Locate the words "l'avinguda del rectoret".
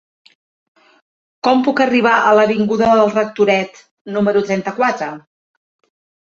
2.41-3.81